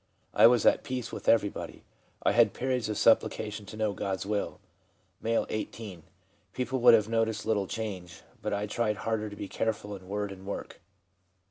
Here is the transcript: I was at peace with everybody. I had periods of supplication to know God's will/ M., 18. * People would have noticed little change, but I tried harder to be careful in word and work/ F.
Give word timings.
I 0.33 0.47
was 0.47 0.65
at 0.65 0.81
peace 0.83 1.11
with 1.11 1.29
everybody. 1.29 1.83
I 2.23 2.31
had 2.31 2.53
periods 2.55 2.89
of 2.89 2.97
supplication 2.97 3.67
to 3.67 3.77
know 3.77 3.93
God's 3.93 4.25
will/ 4.25 4.59
M., 5.23 5.45
18. 5.47 6.01
* 6.27 6.53
People 6.55 6.79
would 6.79 6.95
have 6.95 7.07
noticed 7.07 7.45
little 7.45 7.67
change, 7.67 8.23
but 8.41 8.51
I 8.51 8.65
tried 8.65 8.95
harder 9.05 9.29
to 9.29 9.35
be 9.35 9.47
careful 9.47 9.95
in 9.95 10.07
word 10.07 10.31
and 10.31 10.47
work/ 10.47 10.77
F. 10.77 10.79